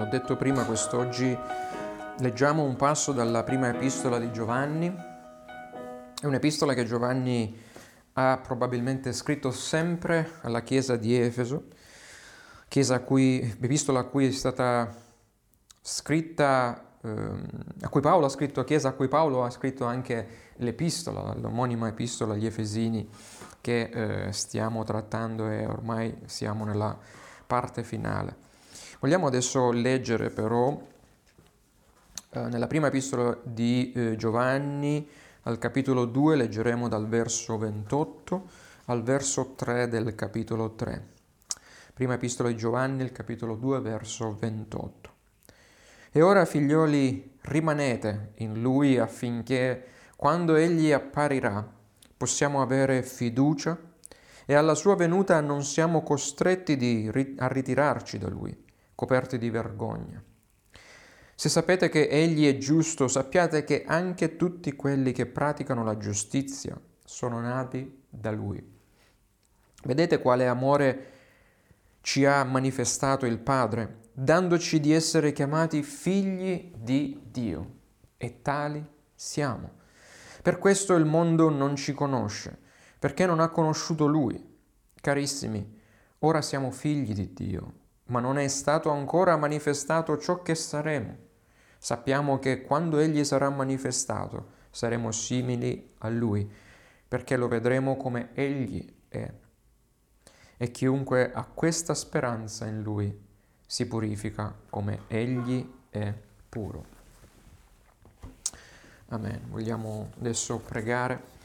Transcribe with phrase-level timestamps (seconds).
[0.00, 1.36] ho detto prima, quest'oggi
[2.18, 4.94] leggiamo un passo dalla prima epistola di Giovanni.
[6.20, 7.54] È un'epistola che Giovanni
[8.14, 11.64] ha probabilmente scritto sempre alla chiesa di Efeso,
[12.68, 14.90] chiesa a cui, epistola a cui è stata
[15.82, 17.46] scritta, ehm,
[17.82, 22.34] a cui Paolo ha scritto, chiesa a cui Paolo ha scritto anche l'epistola, l'omonima epistola
[22.34, 23.08] agli Efesini
[23.60, 26.98] che eh, stiamo trattando e ormai siamo nella
[27.46, 28.48] parte finale.
[29.00, 30.78] Vogliamo adesso leggere però
[32.32, 35.08] eh, nella prima epistola di eh, Giovanni
[35.44, 38.48] al capitolo 2, leggeremo dal verso 28
[38.84, 41.06] al verso 3 del capitolo 3.
[41.94, 45.10] Prima epistola di Giovanni, il capitolo 2, verso 28.
[46.12, 49.82] E ora, figlioli, rimanete in lui affinché,
[50.14, 51.66] quando egli apparirà,
[52.18, 53.78] possiamo avere fiducia
[54.44, 58.68] e alla sua venuta non siamo costretti di, a ritirarci da lui
[59.00, 60.22] coperti di vergogna.
[61.34, 66.78] Se sapete che Egli è giusto, sappiate che anche tutti quelli che praticano la giustizia
[67.02, 68.62] sono nati da Lui.
[69.84, 71.10] Vedete quale amore
[72.02, 77.78] ci ha manifestato il Padre, dandoci di essere chiamati figli di Dio.
[78.18, 79.78] E tali siamo.
[80.42, 82.54] Per questo il mondo non ci conosce,
[82.98, 84.58] perché non ha conosciuto Lui.
[85.00, 85.80] Carissimi,
[86.18, 87.79] ora siamo figli di Dio
[88.10, 91.16] ma non è stato ancora manifestato ciò che saremo.
[91.78, 96.48] Sappiamo che quando Egli sarà manifestato saremo simili a Lui,
[97.08, 99.32] perché lo vedremo come Egli è.
[100.56, 103.28] E chiunque ha questa speranza in Lui
[103.66, 106.12] si purifica come Egli è
[106.48, 106.84] puro.
[109.08, 109.40] Amen.
[109.48, 111.38] Vogliamo adesso pregare.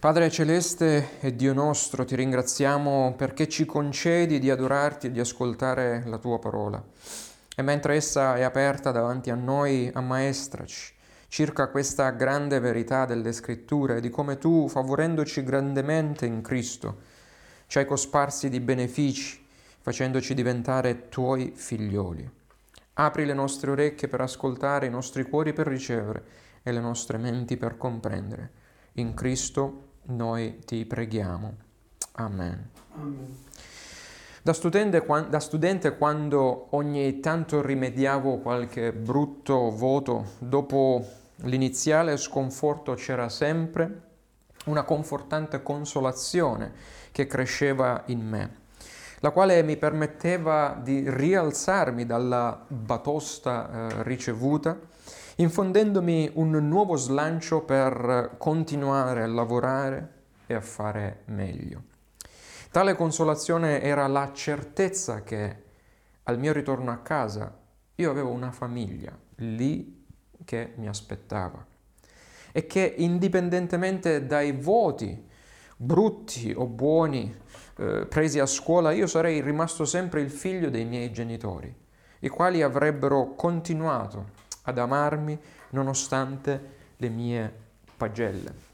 [0.00, 6.04] Padre Celeste e Dio nostro, ti ringraziamo perché ci concedi di adorarti e di ascoltare
[6.06, 6.82] la tua parola.
[7.54, 10.94] E mentre essa è aperta davanti a noi, ammaestraci
[11.28, 16.96] circa questa grande verità delle scritture e di come tu, favorendoci grandemente in Cristo,
[17.66, 19.44] ci hai cosparsi di benefici,
[19.82, 22.26] facendoci diventare tuoi figlioli.
[22.94, 26.24] Apri le nostre orecchie per ascoltare, i nostri cuori per ricevere
[26.62, 28.50] e le nostre menti per comprendere.
[28.94, 31.54] In Cristo noi ti preghiamo.
[32.12, 32.68] Amen.
[32.94, 33.38] Amen.
[34.42, 41.06] Da, studente, da studente, quando ogni tanto rimediavo qualche brutto voto, dopo
[41.42, 44.08] l'iniziale sconforto c'era sempre
[44.66, 46.72] una confortante consolazione
[47.12, 48.56] che cresceva in me,
[49.20, 54.78] la quale mi permetteva di rialzarmi dalla batosta eh, ricevuta
[55.40, 60.12] infondendomi un nuovo slancio per continuare a lavorare
[60.46, 61.84] e a fare meglio.
[62.70, 65.62] Tale consolazione era la certezza che
[66.24, 67.58] al mio ritorno a casa
[67.94, 70.04] io avevo una famiglia lì
[70.44, 71.66] che mi aspettava
[72.52, 75.26] e che indipendentemente dai voti
[75.74, 77.34] brutti o buoni
[77.78, 81.74] eh, presi a scuola, io sarei rimasto sempre il figlio dei miei genitori,
[82.18, 85.38] i quali avrebbero continuato ad amarmi
[85.70, 87.52] nonostante le mie
[87.96, 88.68] pagelle.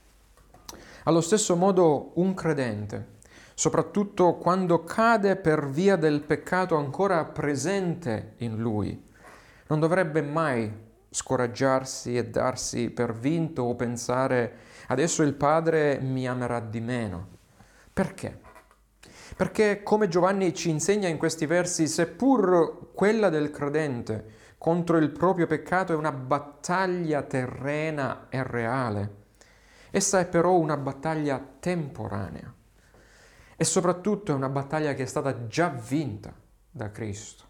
[1.04, 3.14] Allo stesso modo un credente,
[3.54, 9.04] soprattutto quando cade per via del peccato ancora presente in lui,
[9.68, 14.56] non dovrebbe mai scoraggiarsi e darsi per vinto o pensare
[14.88, 17.28] adesso il Padre mi amerà di meno.
[17.92, 18.40] Perché?
[19.36, 25.46] Perché come Giovanni ci insegna in questi versi, seppur quella del credente contro il proprio
[25.46, 29.24] peccato è una battaglia terrena e reale.
[29.90, 32.52] Essa è però una battaglia temporanea
[33.56, 36.34] e soprattutto è una battaglia che è stata già vinta
[36.70, 37.44] da Cristo.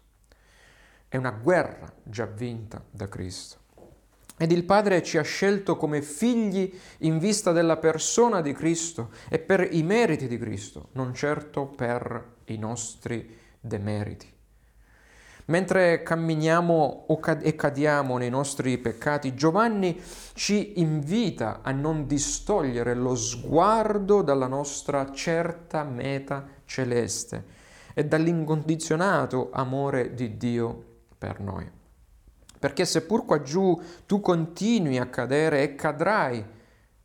[1.09, 3.65] È una guerra già vinta da Cristo.
[4.37, 9.39] Ed il Padre ci ha scelto come figli in vista della persona di Cristo e
[9.39, 14.36] per i meriti di Cristo, non certo per i nostri demeriti.
[15.49, 17.05] Mentre camminiamo
[17.41, 19.97] e cadiamo nei nostri peccati, Giovanni
[20.33, 27.45] ci invita a non distogliere lo sguardo dalla nostra certa meta celeste
[27.93, 30.83] e dall'incondizionato amore di Dio
[31.17, 31.71] per noi.
[32.59, 36.45] Perché seppur qua giù tu continui a cadere e cadrai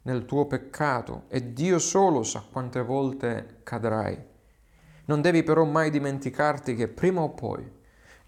[0.03, 4.19] nel tuo peccato e Dio solo sa quante volte cadrai,
[5.05, 7.81] non devi però mai dimenticarti che prima o poi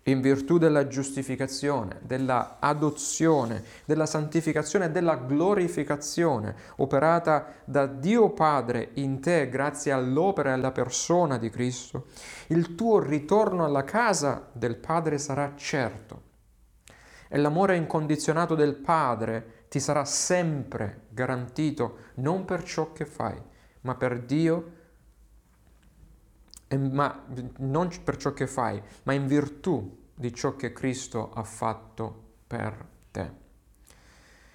[0.04, 8.90] in virtù della giustificazione, della adozione, della santificazione e della glorificazione operata da Dio Padre
[8.94, 12.06] in te grazie all'opera e alla persona di Cristo,
[12.48, 16.32] il tuo ritorno alla casa del Padre sarà certo
[17.28, 23.40] e l'amore incondizionato del Padre ti sarà sempre garantito non per ciò che fai,
[23.80, 24.82] ma per Dio
[26.69, 27.25] ma
[27.58, 32.87] non per ciò che fai, ma in virtù di ciò che Cristo ha fatto per
[33.11, 33.43] te.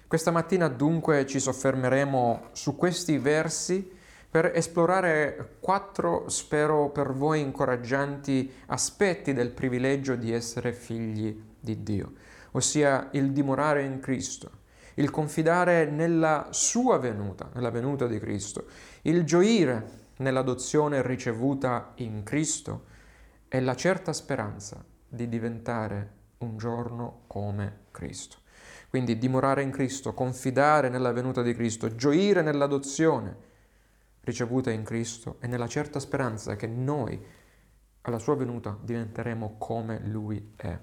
[0.06, 3.98] Questa mattina dunque ci soffermeremo su questi versi
[4.30, 12.12] per esplorare quattro, spero per voi incoraggianti, aspetti del privilegio di essere figli di Dio,
[12.52, 14.50] ossia il dimorare in Cristo,
[14.94, 18.66] il confidare nella sua venuta, nella venuta di Cristo,
[19.02, 22.84] il gioire nell'adozione ricevuta in Cristo
[23.48, 28.38] e la certa speranza di diventare un giorno come Cristo.
[28.88, 33.48] Quindi dimorare in Cristo, confidare nella venuta di Cristo, gioire nell'adozione
[34.22, 37.20] ricevuta in Cristo e nella certa speranza che noi
[38.02, 40.78] alla sua venuta diventeremo come Lui è.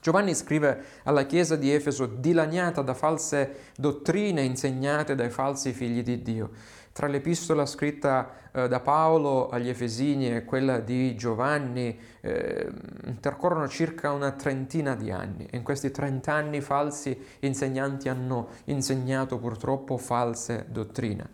[0.00, 6.22] Giovanni scrive alla chiesa di Efeso dilaniata da false dottrine insegnate dai falsi figli di
[6.22, 6.50] Dio.
[6.92, 12.70] Tra l'epistola scritta eh, da Paolo agli Efesini e quella di Giovanni eh,
[13.06, 19.96] intercorrono circa una trentina di anni e in questi trent'anni falsi insegnanti hanno insegnato purtroppo
[19.96, 21.30] false dottrine.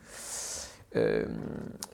[0.91, 1.27] Eh,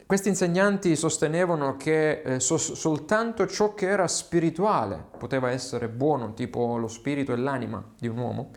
[0.06, 6.76] questi insegnanti sostenevano che eh, so- soltanto ciò che era spirituale poteva essere buono, tipo
[6.76, 8.50] lo spirito e l'anima di un uomo,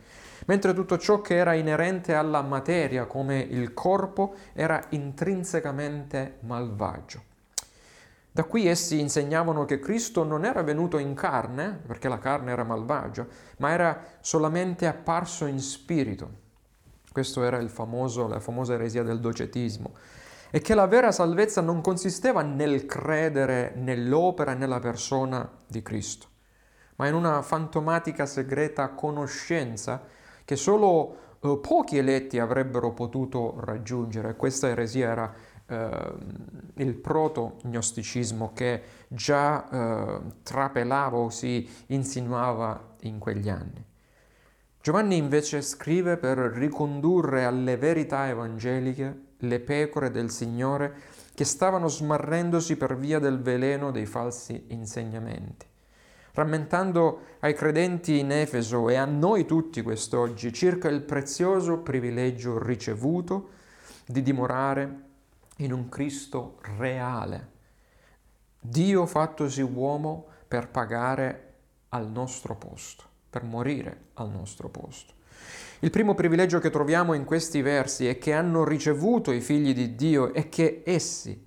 [0.47, 7.23] mentre tutto ciò che era inerente alla materia, come il corpo, era intrinsecamente malvagio.
[8.31, 12.63] Da qui essi insegnavano che Cristo non era venuto in carne, perché la carne era
[12.63, 13.25] malvagia,
[13.57, 16.45] ma era solamente apparso in spirito.
[17.11, 19.95] Questo era famoso, la famosa eresia del docetismo
[20.49, 26.27] e che la vera salvezza non consisteva nel credere nell'opera e nella persona di Cristo,
[26.97, 30.03] ma in una fantomatica segreta conoscenza
[30.47, 34.37] che solo eh, pochi eletti avrebbero potuto raggiungere.
[34.37, 35.33] Questa eresia era
[35.65, 36.13] eh,
[36.75, 43.85] il proto-gnosticismo che già eh, trapelava o si insinuava in quegli anni.
[44.81, 50.93] Giovanni invece scrive per ricondurre alle verità evangeliche le pecore del Signore
[51.35, 55.65] che stavano smarrendosi per via del veleno dei falsi insegnamenti.
[56.37, 63.49] Rammentando ai credenti in Efeso e a noi tutti quest'oggi circa il prezioso privilegio ricevuto
[64.05, 64.99] di dimorare
[65.57, 67.49] in un Cristo reale,
[68.59, 71.53] Dio fattosi uomo per pagare
[71.89, 75.13] al nostro posto, per morire al nostro posto.
[75.79, 79.95] Il primo privilegio che troviamo in questi versi è che hanno ricevuto i figli di
[79.95, 81.46] Dio e che essi,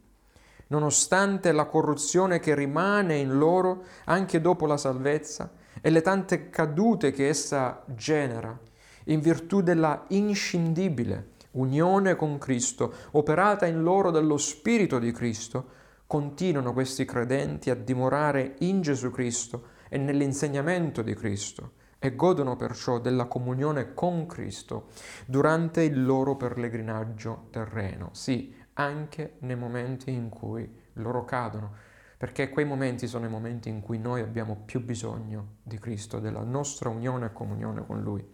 [0.70, 7.12] nonostante la corruzione che rimane in loro anche dopo la salvezza e le tante cadute
[7.12, 8.58] che essa genera,
[9.04, 16.72] in virtù della inscindibile unione con Cristo, operata in loro dallo Spirito di Cristo, continuano
[16.72, 23.26] questi credenti a dimorare in Gesù Cristo e nell'insegnamento di Cristo e godono perciò della
[23.26, 24.86] comunione con Cristo
[25.26, 31.72] durante il loro pellegrinaggio terreno, sì, anche nei momenti in cui loro cadono,
[32.16, 36.42] perché quei momenti sono i momenti in cui noi abbiamo più bisogno di Cristo, della
[36.42, 38.26] nostra unione e comunione con Lui.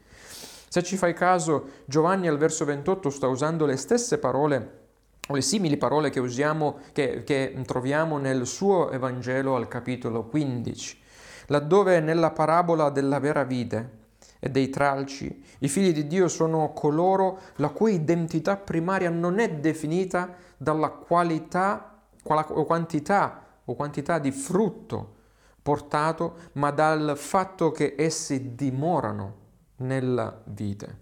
[0.69, 4.85] Se ci fai caso, Giovanni al verso 28 sta usando le stesse parole
[5.29, 11.05] o le simili parole che usiamo, che, che troviamo nel suo Evangelo al capitolo 15
[11.47, 14.05] laddove nella parabola della vera vite
[14.47, 19.51] e dei tralci i figli di Dio sono coloro la cui identità primaria non è
[19.51, 25.15] definita dalla qualità o quantità o quantità di frutto
[25.63, 29.35] portato, ma dal fatto che essi dimorano
[29.79, 30.99] nella vite,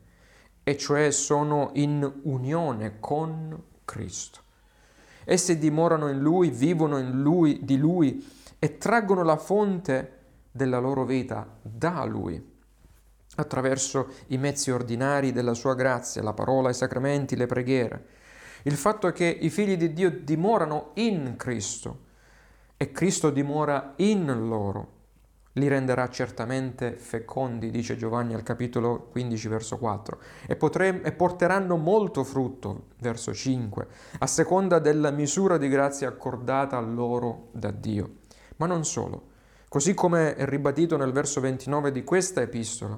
[0.63, 4.41] e cioè sono in unione con Cristo.
[5.25, 8.27] Essi dimorano in Lui, vivono in Lui, di Lui
[8.59, 10.13] e traggono la fonte
[10.51, 12.54] della loro vita da Lui,
[13.37, 18.07] attraverso i mezzi ordinari della sua grazia, la parola, i sacramenti, le preghiere.
[18.63, 21.99] Il fatto che i figli di Dio dimorano in Cristo
[22.77, 24.95] e Cristo dimora in loro
[25.55, 31.77] li renderà certamente fecondi, dice Giovanni al capitolo 15, verso 4, e, potre- e, porteranno
[31.77, 33.87] molto frutto, verso 5,
[34.19, 38.23] a seconda della misura di grazia accordata a loro da Dio.
[38.57, 39.33] Ma non solo,
[39.75, 42.97] così come è ribadito nel verso 29 di questa epistola.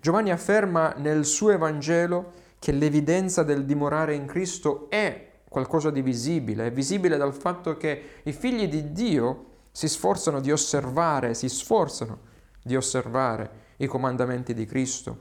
[0.00, 6.68] Giovanni afferma nel suo Evangelo che l'evidenza del dimorare in Cristo è qualcosa di visibile,
[6.68, 12.18] è visibile dal fatto che i figli di Dio si sforzano di osservare, si sforzano
[12.62, 15.18] di osservare i comandamenti di Cristo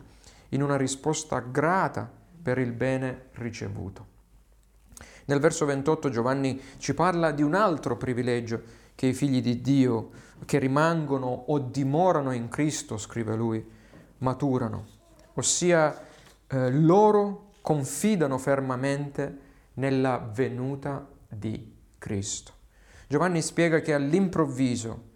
[0.51, 2.09] in una risposta grata
[2.41, 4.05] per il bene ricevuto.
[5.25, 10.23] Nel verso 28 Giovanni ci parla di un altro privilegio che i figli di Dio
[10.45, 13.65] che rimangono o dimorano in Cristo, scrive lui,
[14.19, 14.85] maturano,
[15.33, 15.99] ossia
[16.47, 19.39] eh, loro confidano fermamente
[19.73, 22.53] nella venuta di Cristo.
[23.07, 25.13] Giovanni spiega che all'improvviso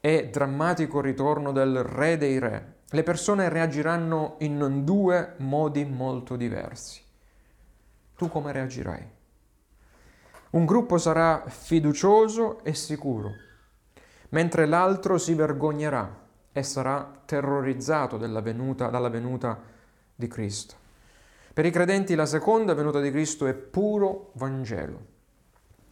[0.00, 7.02] e drammatico ritorno del Re dei Re, le persone reagiranno in due modi molto diversi.
[8.16, 9.16] Tu come reagirai?
[10.50, 13.34] Un gruppo sarà fiducioso e sicuro,
[14.30, 19.58] mentre l'altro si vergognerà e sarà terrorizzato venuta, dalla venuta
[20.14, 20.74] di Cristo.
[21.52, 25.16] Per i credenti la seconda venuta di Cristo è puro Vangelo.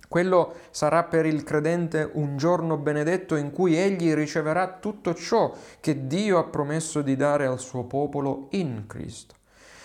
[0.09, 6.07] Quello sarà per il credente un giorno benedetto in cui egli riceverà tutto ciò che
[6.07, 9.35] Dio ha promesso di dare al suo popolo in Cristo.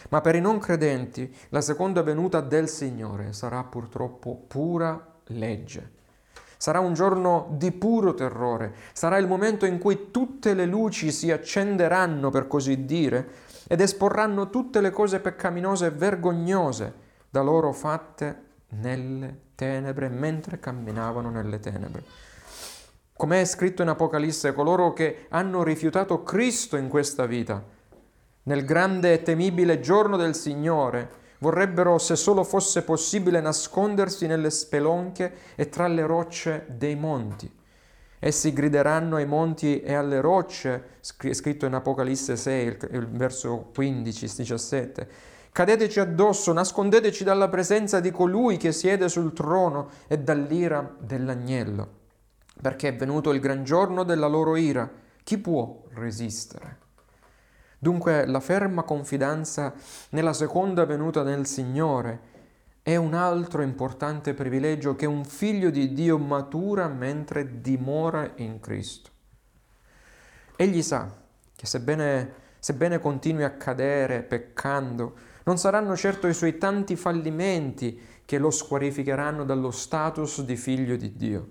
[0.10, 6.00] Ma per i non credenti la seconda venuta del Signore sarà purtroppo pura legge.
[6.62, 11.32] Sarà un giorno di puro terrore, sarà il momento in cui tutte le luci si
[11.32, 13.30] accenderanno, per così dire,
[13.68, 16.94] ed esporranno tutte le cose peccaminose e vergognose
[17.32, 18.44] da loro fatte
[18.80, 22.04] nelle tenebre mentre camminavano nelle tenebre.
[23.18, 27.60] Come è scritto in Apocalisse, coloro che hanno rifiutato Cristo in questa vita,
[28.44, 35.34] nel grande e temibile giorno del Signore, Vorrebbero, se solo fosse possibile, nascondersi nelle spelonche
[35.56, 37.52] e tra le rocce dei monti.
[38.20, 45.08] Essi grideranno ai monti e alle rocce, scritto in Apocalisse 6, il, verso 15-17.
[45.52, 51.90] Cadeteci addosso, nascondeteci dalla presenza di colui che siede sul trono e dall'ira dell'agnello,
[52.62, 54.88] perché è venuto il gran giorno della loro ira.
[55.24, 56.78] Chi può resistere?
[57.84, 59.74] Dunque la ferma confidenza
[60.10, 62.20] nella seconda venuta del Signore
[62.84, 69.10] è un altro importante privilegio che un figlio di Dio matura mentre dimora in Cristo.
[70.58, 71.12] Egli sa
[71.56, 78.38] che sebbene, sebbene continui a cadere peccando, non saranno certo i suoi tanti fallimenti che
[78.38, 81.48] lo squalificheranno dallo status di figlio di Dio.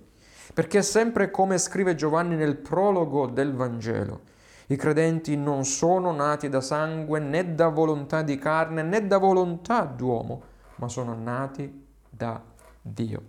[0.54, 4.29] Perché sempre come scrive Giovanni nel prologo del Vangelo,
[4.70, 9.82] i credenti non sono nati da sangue né da volontà di carne né da volontà
[9.82, 10.42] d'uomo,
[10.76, 12.40] ma sono nati da
[12.80, 13.22] Dio.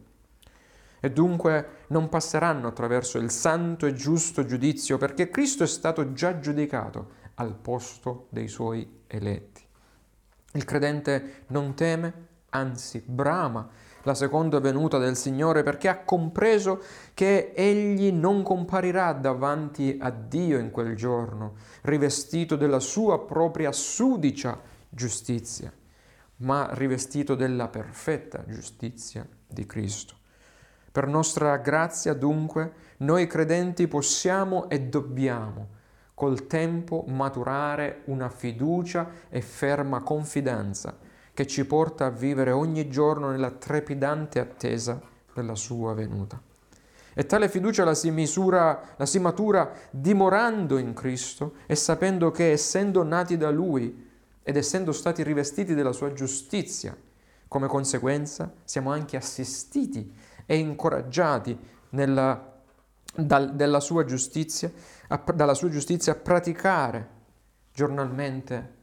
[0.99, 6.37] E dunque non passeranno attraverso il santo e giusto giudizio perché Cristo è stato già
[6.37, 9.63] giudicato al posto dei suoi eletti.
[10.53, 13.67] Il credente non teme, anzi brama
[14.03, 16.81] la seconda venuta del Signore perché ha compreso
[17.13, 24.59] che egli non comparirà davanti a Dio in quel giorno, rivestito della sua propria sudicia
[24.89, 25.71] giustizia,
[26.37, 30.15] ma rivestito della perfetta giustizia di Cristo.
[30.91, 35.79] Per nostra grazia, dunque, noi credenti possiamo e dobbiamo
[36.13, 41.09] col tempo maturare una fiducia e ferma confidenza
[41.41, 45.01] che ci porta a vivere ogni giorno nella trepidante attesa
[45.33, 46.39] della sua venuta.
[47.13, 52.51] E tale fiducia la si, misura, la si matura dimorando in Cristo e sapendo che
[52.51, 54.07] essendo nati da Lui
[54.43, 56.95] ed essendo stati rivestiti della sua giustizia,
[57.47, 60.13] come conseguenza siamo anche assistiti
[60.45, 61.57] e incoraggiati
[61.89, 62.61] nella,
[63.15, 64.71] dal, sua giustizia,
[65.07, 67.09] a, dalla sua giustizia a praticare
[67.73, 68.73] giornalmente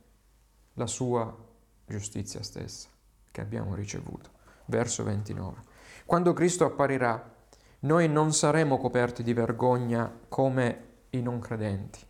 [0.74, 1.46] la sua
[1.88, 2.88] giustizia stessa
[3.30, 4.30] che abbiamo ricevuto.
[4.66, 5.57] Verso 29.
[6.04, 7.37] Quando Cristo apparirà,
[7.80, 12.00] noi non saremo coperti di vergogna come i non credenti,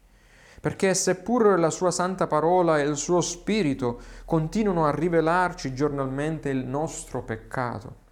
[0.60, 6.64] perché seppur la sua santa parola e il suo spirito continuano a rivelarci giornalmente il
[6.64, 8.06] nostro peccato,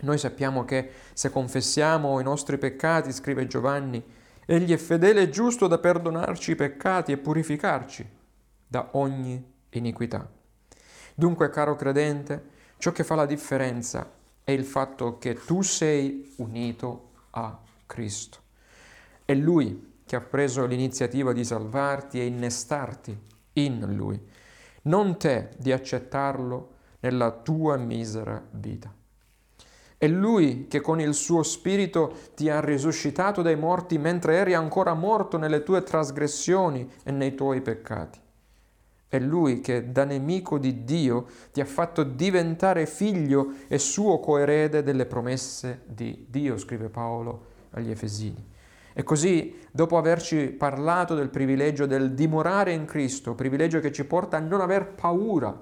[0.00, 4.04] noi sappiamo che se confessiamo i nostri peccati, scrive Giovanni,
[4.44, 8.08] Egli è fedele e giusto da perdonarci i peccati e purificarci
[8.66, 10.30] da ogni iniquità.
[11.18, 12.44] Dunque, caro credente,
[12.76, 14.12] ciò che fa la differenza
[14.44, 18.40] è il fatto che tu sei unito a Cristo.
[19.24, 23.18] È Lui che ha preso l'iniziativa di salvarti e innestarti
[23.54, 24.22] in Lui,
[24.82, 28.94] non te di accettarlo nella tua misera vita.
[29.96, 34.92] È Lui che con il suo Spirito ti ha risuscitato dai morti mentre eri ancora
[34.92, 38.24] morto nelle tue trasgressioni e nei tuoi peccati.
[39.08, 44.82] È Lui che da nemico di Dio ti ha fatto diventare figlio e suo coerede
[44.82, 48.54] delle promesse di Dio, scrive Paolo agli Efesini.
[48.92, 54.38] E così, dopo averci parlato del privilegio del dimorare in Cristo, privilegio che ci porta
[54.38, 55.56] a non aver paura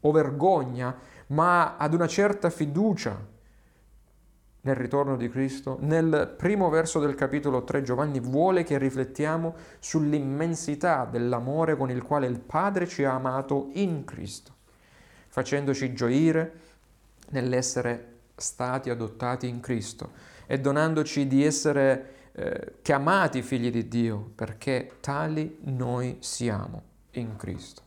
[0.00, 0.96] o vergogna,
[1.28, 3.38] ma ad una certa fiducia
[4.62, 11.06] nel ritorno di Cristo, nel primo verso del capitolo 3 Giovanni vuole che riflettiamo sull'immensità
[11.10, 14.54] dell'amore con il quale il Padre ci ha amato in Cristo,
[15.28, 16.52] facendoci gioire
[17.30, 20.12] nell'essere stati adottati in Cristo
[20.46, 27.82] e donandoci di essere eh, chiamati figli di Dio, perché tali noi siamo in Cristo.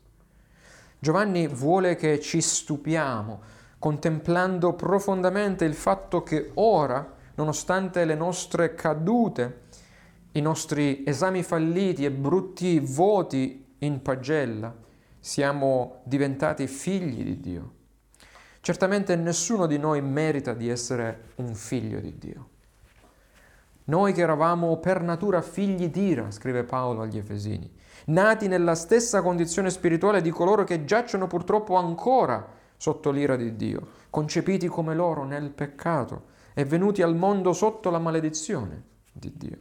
[0.97, 3.41] Giovanni vuole che ci stupiamo
[3.83, 9.63] contemplando profondamente il fatto che ora, nonostante le nostre cadute,
[10.31, 14.73] i nostri esami falliti e brutti voti in pagella,
[15.19, 17.71] siamo diventati figli di Dio.
[18.61, 22.49] Certamente nessuno di noi merita di essere un figlio di Dio.
[23.83, 27.69] Noi che eravamo per natura figli d'ira, scrive Paolo agli Efesini,
[28.05, 33.87] nati nella stessa condizione spirituale di coloro che giacciono purtroppo ancora sotto l'ira di Dio,
[34.09, 39.57] concepiti come loro nel peccato e venuti al mondo sotto la maledizione di Dio.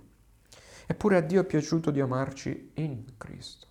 [0.89, 3.69] Eppure a Dio è piaciuto di amarci in Cristo.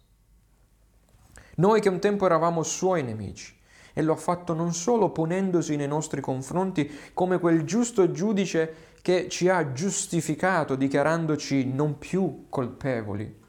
[1.55, 3.53] Noi che un tempo eravamo suoi nemici,
[3.91, 9.27] e lo ha fatto non solo ponendosi nei nostri confronti come quel giusto giudice che
[9.27, 13.40] ci ha giustificato dichiarandoci non più colpevoli,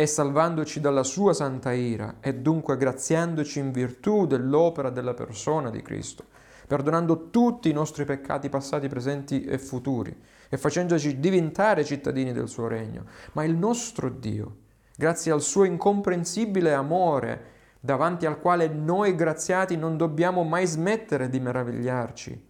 [0.00, 5.82] e salvandoci dalla sua santa ira e dunque graziandoci in virtù dell'opera della persona di
[5.82, 6.24] Cristo,
[6.66, 12.66] perdonando tutti i nostri peccati passati, presenti e futuri e facendoci diventare cittadini del suo
[12.66, 13.04] regno.
[13.32, 14.56] Ma il nostro Dio,
[14.96, 17.42] grazie al suo incomprensibile amore,
[17.78, 22.46] davanti al quale noi graziati non dobbiamo mai smettere di meravigliarci,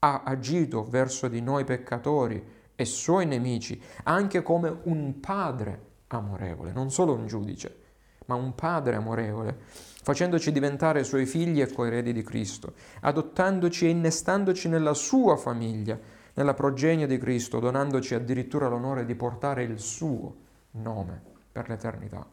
[0.00, 6.90] ha agito verso di noi peccatori e suoi nemici anche come un padre amorevole, non
[6.90, 7.84] solo un giudice,
[8.26, 9.58] ma un padre amorevole,
[10.02, 15.98] facendoci diventare suoi figli e coeredi di Cristo, adottandoci e innestandoci nella sua famiglia,
[16.34, 20.34] nella progenie di Cristo, donandoci addirittura l'onore di portare il suo
[20.72, 22.26] nome per l'eternità.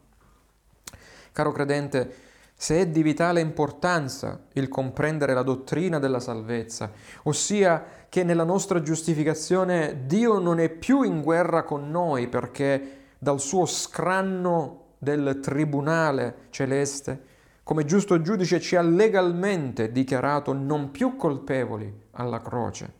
[1.32, 2.14] Caro credente,
[2.54, 6.92] se è di vitale importanza il comprendere la dottrina della salvezza,
[7.24, 13.40] ossia che nella nostra giustificazione Dio non è più in guerra con noi perché dal
[13.40, 17.24] suo scranno del tribunale celeste,
[17.62, 22.92] come giusto giudice ci ha legalmente dichiarato non più colpevoli alla croce,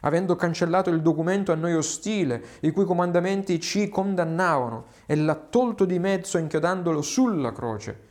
[0.00, 5.84] avendo cancellato il documento a noi ostile, i cui comandamenti ci condannavano, e l'ha tolto
[5.84, 8.06] di mezzo inchiodandolo sulla croce.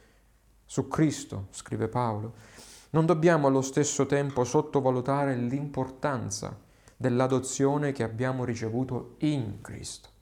[0.63, 2.33] Su Cristo, scrive Paolo,
[2.91, 6.57] non dobbiamo allo stesso tempo sottovalutare l'importanza
[6.95, 10.15] dell'adozione che abbiamo ricevuto in Cristo.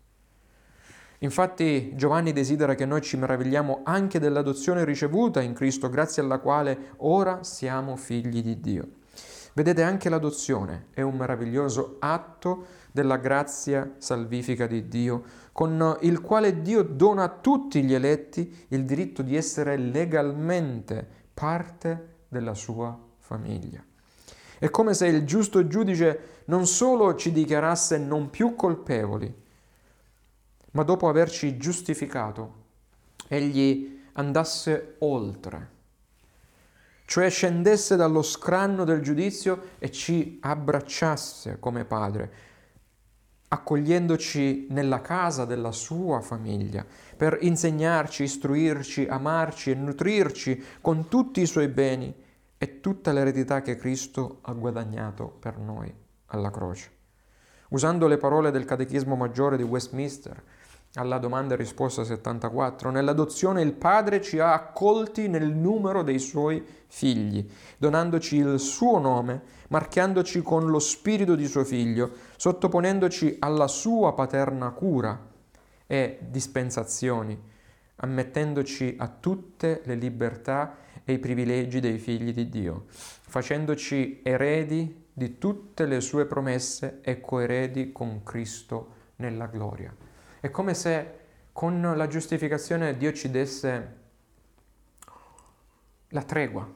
[1.19, 6.93] Infatti Giovanni desidera che noi ci meravigliamo anche dell'adozione ricevuta in Cristo, grazie alla quale
[6.97, 8.87] ora siamo figli di Dio.
[9.53, 15.23] Vedete, anche l'adozione è un meraviglioso atto della grazia salvifica di Dio,
[15.53, 22.15] con il quale Dio dona a tutti gli eletti il diritto di essere legalmente parte
[22.27, 23.81] della sua famiglia.
[24.59, 29.33] È come se il giusto giudice non solo ci dichiarasse non più colpevoli,
[30.75, 32.63] ma dopo averci giustificato,
[33.27, 35.69] egli andasse oltre,
[37.05, 42.31] cioè scendesse dallo scranno del giudizio e ci abbracciasse come padre,
[43.47, 46.85] accogliendoci nella casa della sua famiglia,
[47.15, 52.13] per insegnarci, istruirci, amarci e nutrirci con tutti i suoi beni
[52.57, 55.93] e tutta l'eredità che Cristo ha guadagnato per noi
[56.27, 56.91] alla croce.
[57.69, 60.43] Usando le parole del Catechismo Maggiore di Westminster,
[60.95, 62.89] alla domanda e risposta 74.
[62.89, 69.41] Nell'adozione il Padre ci ha accolti nel numero dei suoi figli, donandoci il suo nome,
[69.69, 75.19] marchiandoci con lo spirito di suo figlio, sottoponendoci alla sua paterna cura
[75.85, 77.39] e dispensazioni,
[77.97, 85.37] ammettendoci a tutte le libertà e i privilegi dei figli di Dio, facendoci eredi di
[85.37, 90.04] tutte le sue promesse e coeredi con Cristo nella gloria.
[90.45, 91.11] È come se
[91.53, 93.95] con la giustificazione Dio ci desse
[96.09, 96.71] la tregua.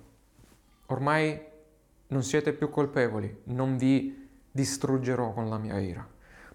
[0.88, 1.40] Ormai
[2.08, 6.04] non siete più colpevoli, non vi distruggerò con la mia ira.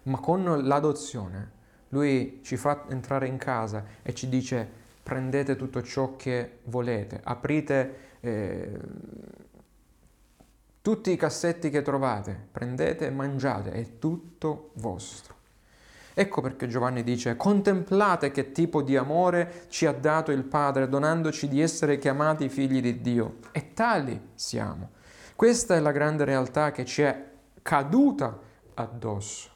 [0.03, 1.51] Ma con l'adozione
[1.87, 4.69] lui ci fa entrare in casa e ci dice
[5.01, 8.79] prendete tutto ciò che volete, aprite eh,
[10.81, 15.34] tutti i cassetti che trovate, prendete e mangiate, è tutto vostro.
[16.17, 21.49] Ecco perché Giovanni dice, contemplate che tipo di amore ci ha dato il Padre, donandoci
[21.49, 23.39] di essere chiamati figli di Dio.
[23.51, 24.91] E tali siamo.
[25.35, 28.39] Questa è la grande realtà che ci è caduta
[28.75, 29.49] addosso.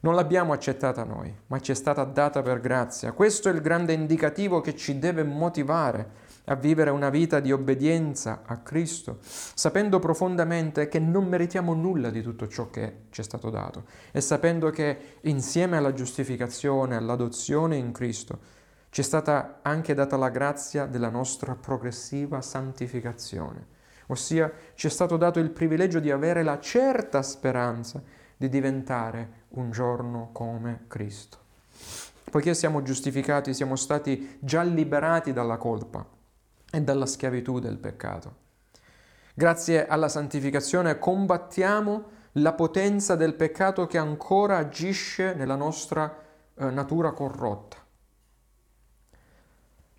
[0.00, 3.10] Non l'abbiamo accettata noi, ma ci è stata data per grazia.
[3.10, 8.42] Questo è il grande indicativo che ci deve motivare a vivere una vita di obbedienza
[8.44, 13.50] a Cristo, sapendo profondamente che non meritiamo nulla di tutto ciò che ci è stato
[13.50, 20.16] dato e sapendo che insieme alla giustificazione, all'adozione in Cristo, ci è stata anche data
[20.16, 23.66] la grazia della nostra progressiva santificazione,
[24.08, 28.02] ossia ci è stato dato il privilegio di avere la certa speranza
[28.36, 31.38] di diventare un giorno come Cristo.
[32.30, 36.20] Poiché siamo giustificati, siamo stati già liberati dalla colpa
[36.74, 38.40] e dalla schiavitù del peccato.
[39.34, 46.18] Grazie alla santificazione combattiamo la potenza del peccato che ancora agisce nella nostra
[46.54, 47.76] eh, natura corrotta.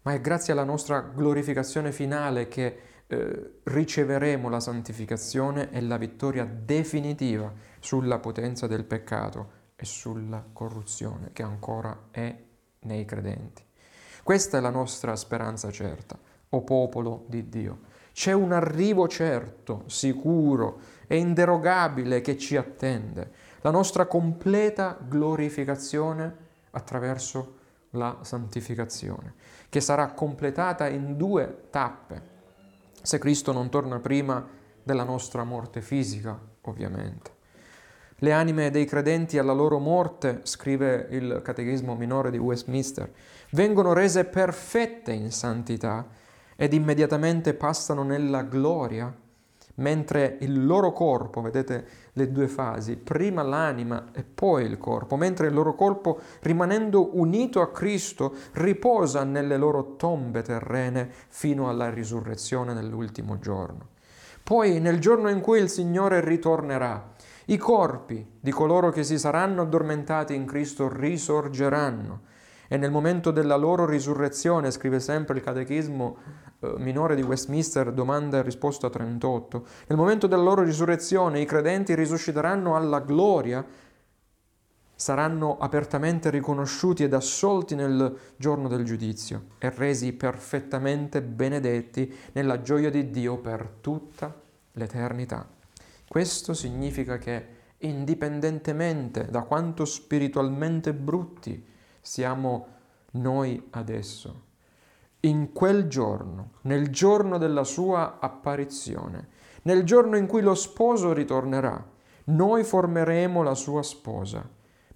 [0.01, 6.45] Ma è grazie alla nostra glorificazione finale che eh, riceveremo la santificazione e la vittoria
[6.45, 12.35] definitiva sulla potenza del peccato e sulla corruzione che ancora è
[12.79, 13.63] nei credenti.
[14.23, 17.91] Questa è la nostra speranza certa o popolo di Dio.
[18.13, 26.35] C'è un arrivo certo, sicuro e inderogabile che ci attende, la nostra completa glorificazione
[26.71, 27.61] attraverso
[27.91, 29.33] la santificazione,
[29.69, 32.31] che sarà completata in due tappe,
[33.01, 34.45] se Cristo non torna prima
[34.83, 37.31] della nostra morte fisica, ovviamente.
[38.17, 43.11] Le anime dei credenti alla loro morte, scrive il Catechismo minore di Westminster,
[43.51, 46.07] vengono rese perfette in santità
[46.55, 49.13] ed immediatamente passano nella gloria,
[49.75, 55.47] mentre il loro corpo, vedete le due fasi, prima l'anima e poi il corpo, mentre
[55.47, 62.73] il loro corpo, rimanendo unito a Cristo, riposa nelle loro tombe terrene fino alla risurrezione
[62.73, 63.89] nell'ultimo giorno.
[64.43, 67.11] Poi, nel giorno in cui il Signore ritornerà,
[67.45, 72.31] i corpi di coloro che si saranno addormentati in Cristo risorgeranno
[72.73, 76.17] e nel momento della loro risurrezione, scrive sempre il Catechismo
[76.59, 81.93] eh, minore di Westminster, domanda e risposta 38, nel momento della loro risurrezione i credenti
[81.93, 83.63] risusciteranno alla gloria,
[84.95, 92.89] saranno apertamente riconosciuti ed assolti nel giorno del giudizio e resi perfettamente benedetti nella gioia
[92.89, 94.33] di Dio per tutta
[94.71, 95.47] l'eternità.
[96.07, 97.45] Questo significa che
[97.77, 101.69] indipendentemente da quanto spiritualmente brutti
[102.03, 102.67] siamo
[103.11, 104.41] noi adesso.
[105.21, 109.29] In quel giorno, nel giorno della sua apparizione,
[109.63, 111.91] nel giorno in cui lo sposo ritornerà,
[112.25, 114.47] noi formeremo la sua sposa,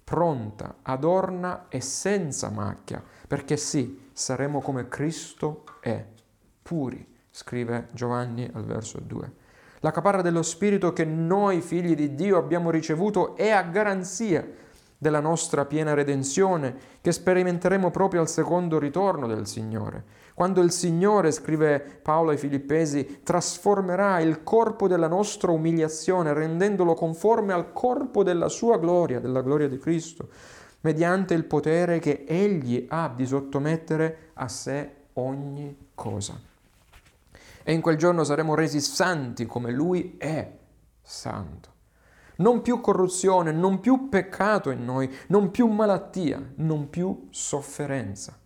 [0.04, 6.04] pronta, adorna e senza macchia, perché sì, saremo come Cristo è,
[6.62, 9.32] puri, scrive Giovanni al verso 2.
[9.80, 14.46] La caparra dello Spirito che noi figli di Dio abbiamo ricevuto è a garanzia
[14.98, 20.04] della nostra piena redenzione che sperimenteremo proprio al secondo ritorno del Signore.
[20.34, 27.52] Quando il Signore, scrive Paolo ai Filippesi, trasformerà il corpo della nostra umiliazione rendendolo conforme
[27.52, 30.28] al corpo della sua gloria, della gloria di Cristo,
[30.80, 36.38] mediante il potere che Egli ha di sottomettere a sé ogni cosa.
[37.62, 40.50] E in quel giorno saremo resi santi come Lui è
[41.02, 41.76] santo
[42.38, 48.38] non più corruzione, non più peccato in noi, non più malattia, non più sofferenza.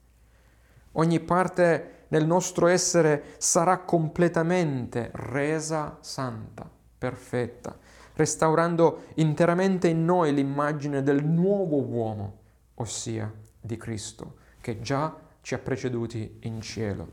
[0.93, 7.77] Ogni parte nel nostro essere sarà completamente resa santa, perfetta,
[8.15, 12.39] restaurando interamente in noi l'immagine del nuovo uomo,
[12.75, 17.13] ossia di Cristo, che già ci ha preceduti in cielo.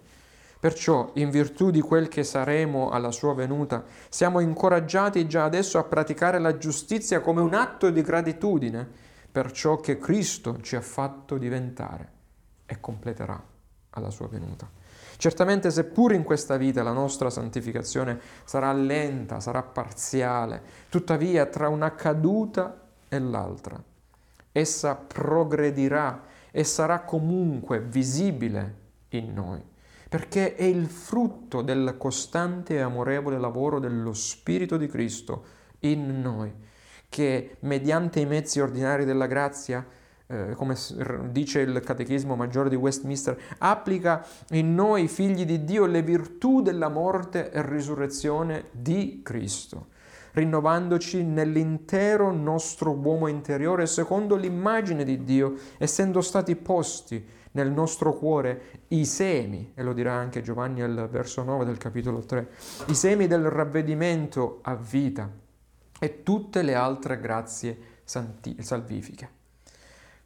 [0.59, 5.85] Perciò, in virtù di quel che saremo alla sua venuta, siamo incoraggiati già adesso a
[5.85, 8.85] praticare la giustizia come un atto di gratitudine
[9.31, 12.11] per ciò che Cristo ci ha fatto diventare
[12.65, 13.41] e completerà
[13.91, 14.69] alla sua venuta.
[15.15, 21.95] Certamente, seppur in questa vita la nostra santificazione sarà lenta, sarà parziale, tuttavia tra una
[21.95, 23.81] caduta e l'altra,
[24.51, 28.75] essa progredirà e sarà comunque visibile
[29.09, 29.77] in noi
[30.09, 35.45] perché è il frutto del costante e amorevole lavoro dello Spirito di Cristo
[35.81, 36.51] in noi,
[37.07, 39.85] che mediante i mezzi ordinari della grazia
[40.31, 40.75] eh, come
[41.31, 46.87] dice il Catechismo Maggiore di Westminster, applica in noi, figli di Dio, le virtù della
[46.87, 49.87] morte e risurrezione di Cristo,
[50.33, 58.83] rinnovandoci nell'intero nostro uomo interiore secondo l'immagine di Dio, essendo stati posti nel nostro cuore
[58.89, 62.49] i semi, e lo dirà anche Giovanni al verso 9 del capitolo 3,
[62.87, 65.29] i semi del ravvedimento a vita
[65.99, 69.37] e tutte le altre grazie santi- salvifiche.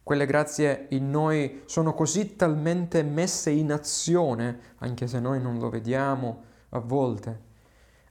[0.02, 5.70] Quelle grazie in noi sono così talmente messe in azione, anche se noi non lo
[5.70, 7.52] vediamo a volte,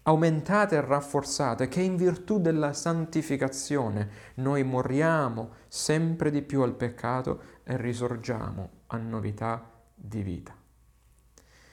[0.02, 7.41] aumentate e rafforzate, che in virtù della santificazione noi moriamo sempre di più al peccato
[7.63, 10.56] e risorgiamo a novità di vita.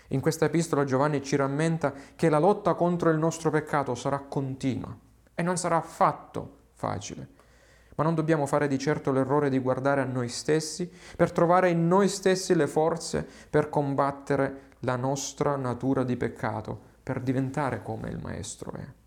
[0.08, 4.96] In questa epistola Giovanni ci rammenta che la lotta contro il nostro peccato sarà continua
[5.34, 7.38] e non sarà affatto facile
[8.00, 11.86] ma non dobbiamo fare di certo l'errore di guardare a noi stessi per trovare in
[11.86, 18.18] noi stessi le forze per combattere la nostra natura di peccato, per diventare come il
[18.18, 18.99] Maestro è.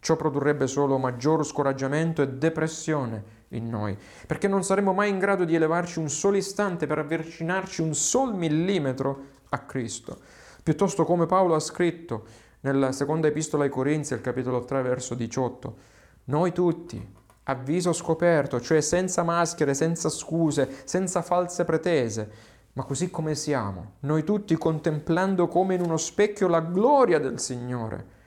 [0.00, 5.44] Ciò produrrebbe solo maggior scoraggiamento e depressione in noi, perché non saremmo mai in grado
[5.44, 10.18] di elevarci un solo istante per avvicinarci un sol millimetro a Cristo.
[10.62, 12.24] Piuttosto come Paolo ha scritto
[12.60, 15.76] nella seconda epistola ai Corinzi, al capitolo 3, verso 18,
[16.24, 22.30] noi tutti, a viso scoperto, cioè senza maschere, senza scuse, senza false pretese,
[22.74, 28.18] ma così come siamo, noi tutti contemplando come in uno specchio la gloria del Signore,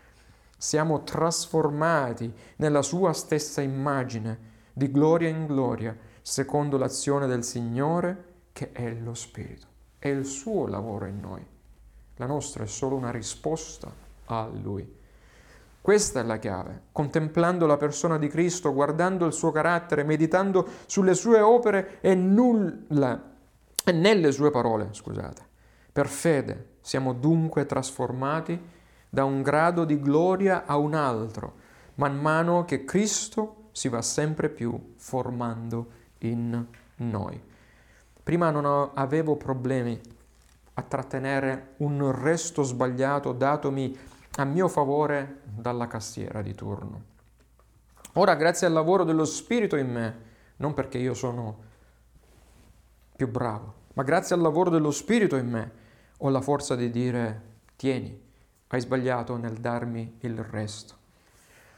[0.63, 8.23] siamo trasformati nella sua stessa immagine, di gloria in gloria, secondo l'azione del Signore
[8.53, 9.67] che è lo Spirito.
[9.99, 11.45] È il suo lavoro in noi.
[12.15, 13.91] La nostra è solo una risposta
[14.27, 14.89] a Lui.
[15.81, 21.13] Questa è la chiave, contemplando la persona di Cristo, guardando il suo carattere, meditando sulle
[21.13, 23.21] sue opere e nulla,
[23.93, 25.41] nelle sue parole, scusate.
[25.91, 28.81] Per fede siamo dunque trasformati
[29.13, 31.53] da un grado di gloria a un altro,
[31.95, 35.87] man mano che Cristo si va sempre più formando
[36.21, 37.39] in noi.
[38.23, 40.01] Prima non avevo problemi
[40.73, 43.95] a trattenere un resto sbagliato datomi
[44.37, 47.03] a mio favore dalla cassiera di turno.
[48.13, 50.17] Ora, grazie al lavoro dello Spirito in me,
[50.55, 51.57] non perché io sono
[53.15, 55.71] più bravo, ma grazie al lavoro dello Spirito in me,
[56.17, 57.41] ho la forza di dire,
[57.75, 58.22] tieni,
[58.73, 60.95] hai sbagliato nel darmi il resto.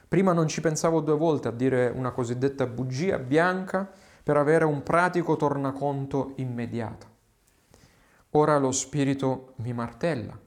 [0.08, 3.90] Prima non ci pensavo due volte a dire una cosiddetta bugia bianca
[4.24, 7.08] per avere un pratico tornaconto immediato.
[8.32, 10.38] Ora lo Spirito mi martella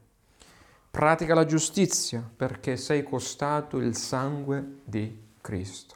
[0.90, 5.94] pratica la giustizia perché sei costato il sangue di Cristo.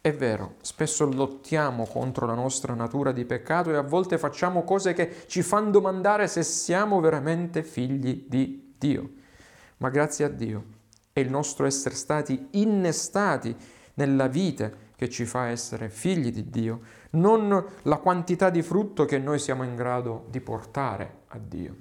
[0.00, 4.92] È vero, spesso lottiamo contro la nostra natura di peccato e a volte facciamo cose
[4.92, 9.10] che ci fanno domandare se siamo veramente figli di Dio.
[9.84, 10.64] Ma grazie a Dio
[11.12, 13.54] è il nostro essere stati innestati
[13.96, 19.18] nella vite che ci fa essere figli di Dio, non la quantità di frutto che
[19.18, 21.76] noi siamo in grado di portare a Dio.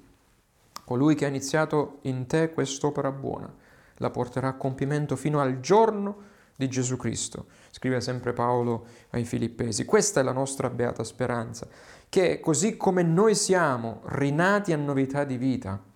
[0.83, 3.49] Colui che ha iniziato in te quest'opera buona
[3.97, 9.85] la porterà a compimento fino al giorno di Gesù Cristo, scrive sempre Paolo ai Filippesi.
[9.85, 11.67] Questa è la nostra beata speranza,
[12.09, 15.91] che così come noi siamo rinati a novità di vita,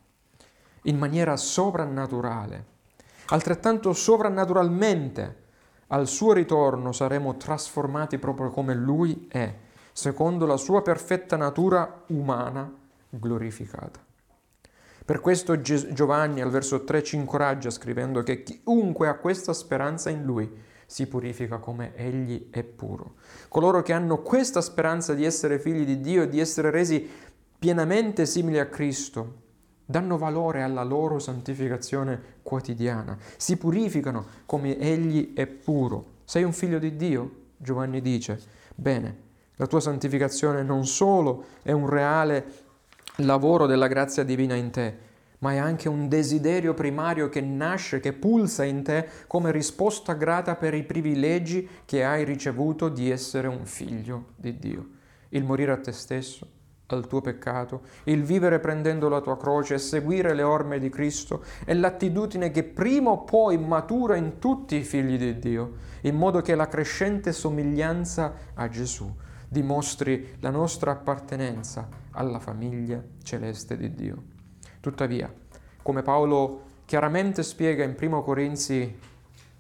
[0.88, 2.66] in maniera sovrannaturale,
[3.28, 5.46] altrettanto sovrannaturalmente
[5.88, 9.54] al suo ritorno saremo trasformati proprio come Lui è,
[9.94, 12.70] secondo la sua perfetta natura umana
[13.10, 14.04] glorificata.
[15.06, 20.24] Per questo Giovanni al verso 3 ci incoraggia scrivendo che chiunque ha questa speranza in
[20.24, 23.16] lui si purifica come egli è puro.
[23.48, 27.10] Coloro che hanno questa speranza di essere figli di Dio e di essere resi
[27.60, 29.46] pienamente simili a Cristo,
[29.90, 36.16] danno valore alla loro santificazione quotidiana, si purificano come egli è puro.
[36.26, 37.32] Sei un figlio di Dio?
[37.56, 38.40] Giovanni dice.
[38.76, 39.16] Bene,
[39.56, 42.66] la tua santificazione non solo è un reale
[43.18, 44.98] lavoro della grazia divina in te,
[45.40, 50.56] ma è anche un desiderio primario che nasce, che pulsa in te come risposta grata
[50.56, 54.90] per i privilegi che hai ricevuto di essere un figlio di Dio.
[55.30, 56.48] Il morire a te stesso,
[56.88, 61.44] al tuo peccato, il vivere prendendo la tua croce e seguire le orme di Cristo
[61.66, 66.42] è l'attitudine che prima o poi matura in tutti i figli di Dio, in modo
[66.42, 69.14] che la crescente somiglianza a Gesù
[69.50, 74.24] dimostri la nostra appartenenza alla famiglia celeste di Dio.
[74.80, 75.34] Tuttavia,
[75.82, 79.00] come Paolo chiaramente spiega in 1 Corinzi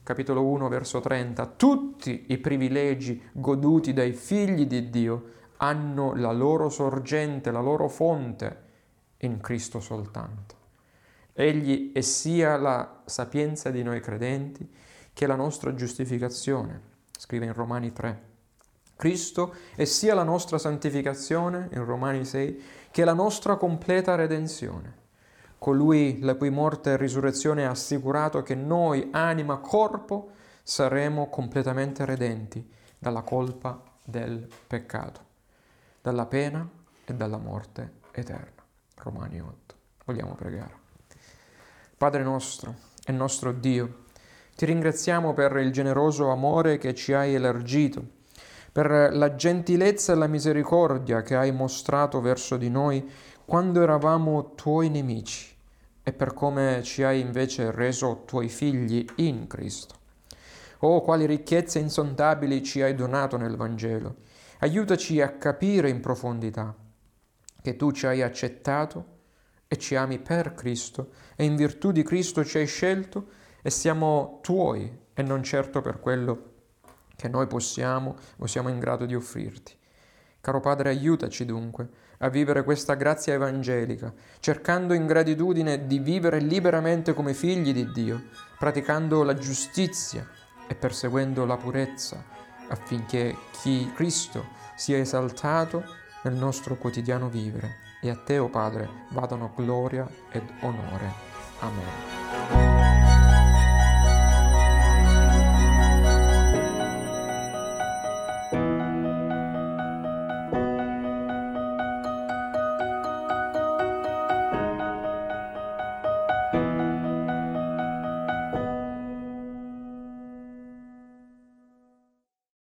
[0.04, 6.70] capitolo 1 verso 30, tutti i privilegi goduti dai figli di Dio hanno la loro
[6.70, 8.66] sorgente, la loro fonte
[9.18, 10.56] in Cristo soltanto.
[11.34, 14.68] Egli è sia la sapienza di noi credenti
[15.14, 16.82] che la nostra giustificazione,
[17.18, 18.22] scrive in Romani 3.
[18.96, 25.06] Cristo è sia la nostra santificazione, in Romani 6, che la nostra completa redenzione.
[25.60, 30.32] Colui la cui morte e risurrezione ha assicurato che noi, anima, corpo,
[30.64, 32.68] saremo completamente redenti
[32.98, 35.22] dalla colpa del peccato,
[36.08, 36.66] dalla pena
[37.04, 38.64] e dalla morte eterna.
[38.96, 39.76] Romani 8.
[40.06, 40.74] Vogliamo pregare.
[41.98, 44.06] Padre nostro e nostro Dio,
[44.56, 48.06] ti ringraziamo per il generoso amore che ci hai elargito,
[48.72, 53.06] per la gentilezza e la misericordia che hai mostrato verso di noi
[53.44, 55.54] quando eravamo tuoi nemici
[56.04, 59.96] e per come ci hai invece reso tuoi figli in Cristo.
[60.80, 64.16] Oh, quali ricchezze insondabili ci hai donato nel Vangelo.
[64.60, 66.76] Aiutaci a capire in profondità
[67.62, 69.16] che tu ci hai accettato
[69.68, 73.28] e ci ami per Cristo e in virtù di Cristo ci hai scelto
[73.62, 76.54] e siamo tuoi e non certo per quello
[77.16, 79.76] che noi possiamo o siamo in grado di offrirti.
[80.40, 81.90] Caro Padre, aiutaci dunque
[82.20, 88.24] a vivere questa grazia evangelica, cercando in gratitudine di vivere liberamente come figli di Dio,
[88.58, 90.26] praticando la giustizia
[90.68, 92.24] e perseguendo la purezza,
[92.70, 95.84] affinché chi Cristo sia esaltato
[96.24, 101.12] nel nostro quotidiano vivere e a te, o oh Padre, vadano gloria ed onore.
[101.60, 102.77] Amen.